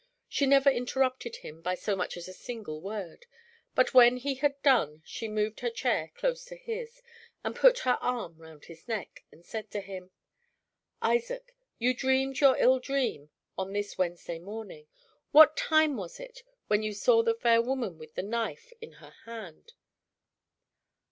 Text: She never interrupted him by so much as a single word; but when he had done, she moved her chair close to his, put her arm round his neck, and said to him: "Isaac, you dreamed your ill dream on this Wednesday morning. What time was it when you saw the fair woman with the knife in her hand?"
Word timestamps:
She 0.27 0.47
never 0.47 0.71
interrupted 0.71 1.35
him 1.35 1.61
by 1.61 1.75
so 1.75 1.95
much 1.95 2.17
as 2.17 2.27
a 2.27 2.33
single 2.33 2.81
word; 2.81 3.27
but 3.75 3.93
when 3.93 4.17
he 4.17 4.33
had 4.33 4.59
done, 4.63 5.03
she 5.05 5.27
moved 5.27 5.59
her 5.59 5.69
chair 5.69 6.09
close 6.15 6.43
to 6.45 6.55
his, 6.55 7.03
put 7.53 7.79
her 7.85 7.99
arm 8.01 8.39
round 8.39 8.65
his 8.65 8.87
neck, 8.87 9.23
and 9.31 9.45
said 9.45 9.69
to 9.69 9.79
him: 9.79 10.09
"Isaac, 11.03 11.53
you 11.77 11.93
dreamed 11.93 12.39
your 12.39 12.57
ill 12.57 12.79
dream 12.79 13.29
on 13.59 13.73
this 13.73 13.95
Wednesday 13.95 14.39
morning. 14.39 14.87
What 15.33 15.55
time 15.55 15.95
was 15.97 16.19
it 16.19 16.41
when 16.65 16.81
you 16.81 16.93
saw 16.93 17.21
the 17.21 17.35
fair 17.35 17.61
woman 17.61 17.99
with 17.99 18.15
the 18.15 18.23
knife 18.23 18.73
in 18.81 18.93
her 18.93 19.13
hand?" 19.25 19.73